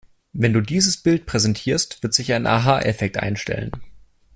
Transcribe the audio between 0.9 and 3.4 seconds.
Bild präsentierst, wird sich ein Aha-Effekt